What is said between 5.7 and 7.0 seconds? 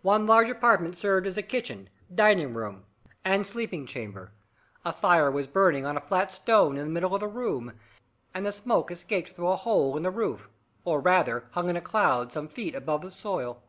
on a flat stone in the